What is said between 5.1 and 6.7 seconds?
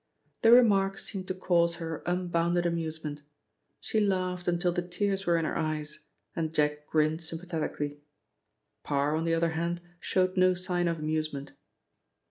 were in her eyes, and